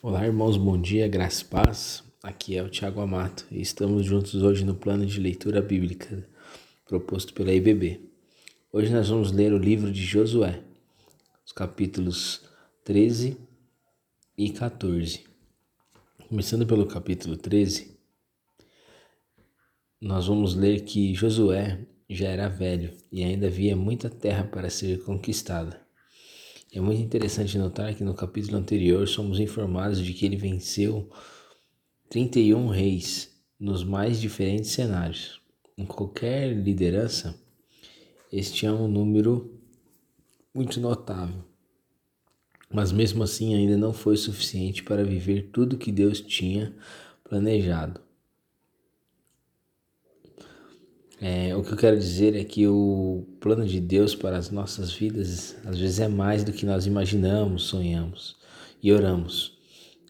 [0.00, 2.04] Olá, irmãos, bom dia, graça e paz.
[2.22, 6.24] Aqui é o Tiago Amato e estamos juntos hoje no plano de leitura bíblica
[6.86, 8.00] proposto pela IBB.
[8.72, 10.62] Hoje nós vamos ler o livro de Josué,
[11.44, 12.42] os capítulos
[12.84, 13.36] 13
[14.36, 15.24] e 14.
[16.28, 17.98] Começando pelo capítulo 13,
[20.00, 25.02] nós vamos ler que Josué já era velho e ainda havia muita terra para ser
[25.02, 25.87] conquistada.
[26.70, 31.08] É muito interessante notar que no capítulo anterior somos informados de que ele venceu
[32.10, 35.40] 31 reis nos mais diferentes cenários.
[35.76, 37.34] Em qualquer liderança,
[38.30, 39.58] este é um número
[40.54, 41.42] muito notável.
[42.70, 46.76] Mas mesmo assim ainda não foi suficiente para viver tudo que Deus tinha
[47.24, 48.07] planejado.
[51.20, 54.92] É, o que eu quero dizer é que o plano de Deus para as nossas
[54.92, 58.36] vidas às vezes é mais do que nós imaginamos, sonhamos
[58.80, 59.58] e oramos.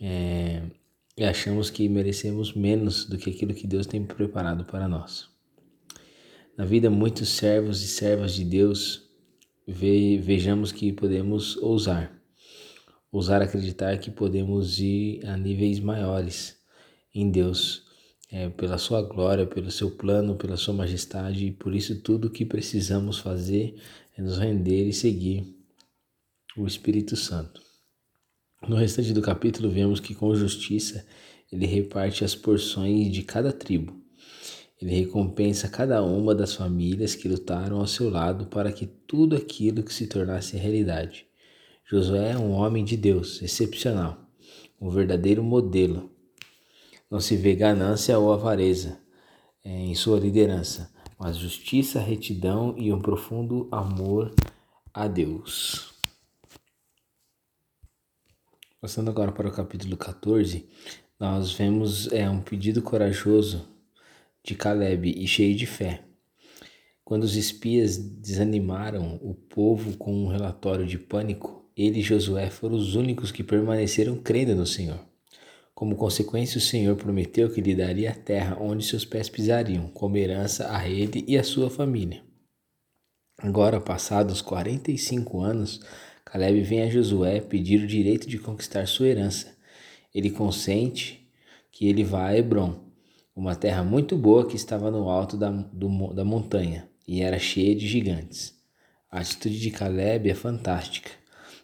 [0.00, 0.62] É,
[1.16, 5.28] e achamos que merecemos menos do que aquilo que Deus tem preparado para nós.
[6.58, 9.08] Na vida, muitos servos e servas de Deus
[9.66, 12.12] ve, vejamos que podemos ousar,
[13.12, 16.56] ousar acreditar que podemos ir a níveis maiores
[17.14, 17.85] em Deus
[18.30, 22.30] é, pela sua glória, pelo seu plano, pela sua majestade, e por isso tudo o
[22.30, 23.76] que precisamos fazer
[24.16, 25.54] é nos render e seguir
[26.56, 27.60] o Espírito Santo.
[28.66, 31.06] No restante do capítulo, vemos que com justiça
[31.52, 33.94] ele reparte as porções de cada tribo.
[34.80, 39.82] Ele recompensa cada uma das famílias que lutaram ao seu lado para que tudo aquilo
[39.82, 41.26] que se tornasse realidade.
[41.88, 44.28] Josué é um homem de Deus, excepcional,
[44.80, 46.10] um verdadeiro modelo
[47.10, 49.00] não se vê ganância ou avareza
[49.64, 54.34] é, em sua liderança, mas justiça, retidão e um profundo amor
[54.92, 55.94] a Deus.
[58.80, 60.68] Passando agora para o capítulo 14,
[61.18, 63.66] nós vemos é, um pedido corajoso
[64.44, 66.04] de Caleb e cheio de fé.
[67.04, 72.76] Quando os espias desanimaram o povo com um relatório de pânico, ele e Josué foram
[72.76, 74.98] os únicos que permaneceram crendo no Senhor.
[75.76, 80.16] Como consequência, o Senhor prometeu que lhe daria a terra onde seus pés pisariam, como
[80.16, 82.22] herança a ele e a sua família.
[83.36, 85.82] Agora, passados 45 anos,
[86.24, 89.54] Caleb vem a Josué pedir o direito de conquistar sua herança.
[90.14, 91.30] Ele consente
[91.70, 92.80] que ele vá a Hebron,
[93.36, 97.76] uma terra muito boa que estava no alto da, do, da montanha e era cheia
[97.76, 98.54] de gigantes.
[99.10, 101.10] A atitude de Caleb é fantástica.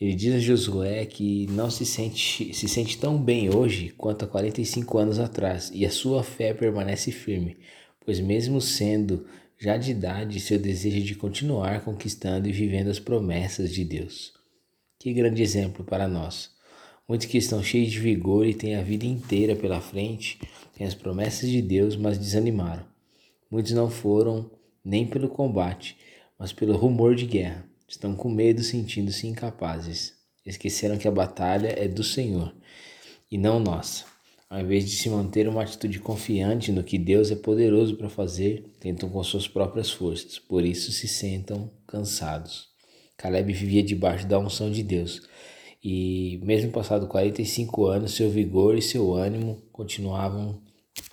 [0.00, 4.28] Ele diz a Josué que não se sente, se sente tão bem hoje quanto há
[4.28, 7.56] 45 anos atrás, e a sua fé permanece firme,
[8.04, 9.24] pois, mesmo sendo
[9.56, 14.32] já de idade, seu desejo de continuar conquistando e vivendo as promessas de Deus.
[14.98, 16.50] Que grande exemplo para nós!
[17.06, 20.40] Muitos que estão cheios de vigor e têm a vida inteira pela frente,
[20.74, 22.84] têm as promessas de Deus, mas desanimaram.
[23.50, 24.50] Muitos não foram
[24.82, 25.96] nem pelo combate,
[26.38, 27.68] mas pelo rumor de guerra.
[27.86, 30.14] Estão com medo, sentindo-se incapazes.
[30.44, 32.54] Esqueceram que a batalha é do Senhor
[33.30, 34.04] e não nossa.
[34.48, 38.72] Ao invés de se manter uma atitude confiante no que Deus é poderoso para fazer,
[38.78, 42.68] tentam com suas próprias forças, por isso se sentam cansados.
[43.16, 45.22] Caleb vivia debaixo da unção de Deus
[45.82, 50.62] e, mesmo passado 45 anos, seu vigor e seu ânimo continuavam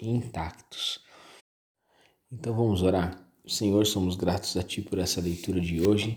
[0.00, 1.00] intactos.
[2.32, 3.24] Então vamos orar.
[3.46, 6.16] Senhor, somos gratos a Ti por essa leitura de hoje,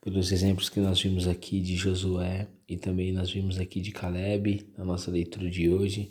[0.00, 4.66] pelos exemplos que nós vimos aqui de Josué e também nós vimos aqui de Caleb
[4.78, 6.08] na nossa leitura de hoje.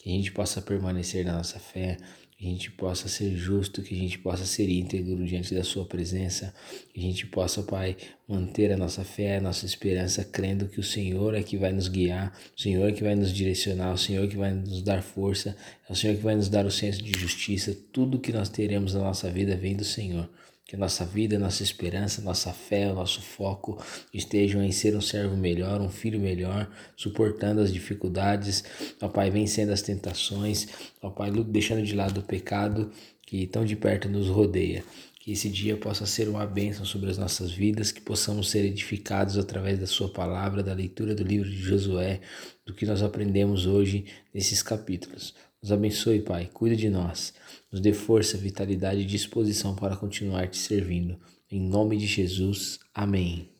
[0.00, 1.96] Que a gente possa permanecer na nossa fé,
[2.36, 5.84] que a gente possa ser justo, que a gente possa ser íntegro diante da Sua
[5.84, 6.52] presença,
[6.92, 7.96] que a gente possa, Pai,
[8.28, 11.88] manter a nossa fé, a nossa esperança, crendo que o Senhor é que vai nos
[11.88, 15.02] guiar, o Senhor é que vai nos direcionar, o Senhor é que vai nos dar
[15.02, 15.56] força,
[15.88, 17.76] é o Senhor que vai nos dar o senso de justiça.
[17.92, 20.28] Tudo que nós teremos na nossa vida vem do Senhor.
[20.66, 23.78] Que nossa vida, nossa esperança, nossa fé, o nosso foco
[24.14, 28.64] estejam em ser um servo melhor, um filho melhor, suportando as dificuldades,
[29.00, 30.68] ó Pai, vencendo as tentações,
[31.02, 32.90] ó Pai, deixando de lado o pecado
[33.26, 34.82] que tão de perto nos rodeia.
[35.20, 39.38] Que esse dia possa ser uma bênção sobre as nossas vidas, que possamos ser edificados
[39.38, 42.20] através da Sua palavra, da leitura do livro de Josué,
[42.64, 45.34] do que nós aprendemos hoje nesses capítulos.
[45.64, 47.32] Nos abençoe, Pai, cuide de nós,
[47.72, 51.18] nos dê força, vitalidade e disposição para continuar te servindo.
[51.50, 53.53] Em nome de Jesus, amém.